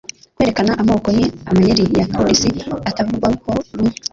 Kwerekana 0.35 0.71
amoko 0.81 1.07
ni 1.15 1.25
amayeri 1.49 1.83
ya 1.99 2.05
polisi 2.15 2.49
atavugwaho 2.89 3.51
rumwe 3.75 3.93